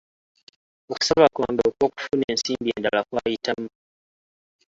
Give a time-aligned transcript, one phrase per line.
[0.91, 3.67] Okusaba kwange okw'okufuna ensimbi endala kwayitamu.